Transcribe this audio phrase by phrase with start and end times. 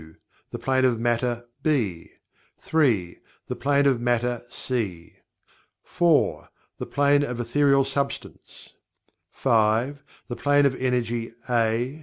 [0.49, 2.13] The Plane of Matter (B)
[2.57, 3.19] 3.
[3.45, 5.17] The Plane of Matter (C)
[5.83, 6.49] 4.
[6.79, 8.73] The Plane of Ethereal Substance
[9.29, 10.01] 5.
[10.27, 11.99] The Plane of Energy (A) 6.